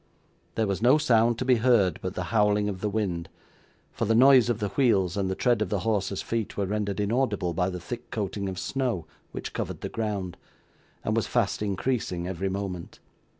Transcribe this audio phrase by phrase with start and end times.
[0.55, 3.29] There was no sound to be heard but the howling of the wind;
[3.91, 6.99] for the noise of the wheels, and the tread of the horses' feet, were rendered
[6.99, 10.37] inaudible by the thick coating of snow which covered the ground,
[11.03, 12.97] and was fast increasing every moment.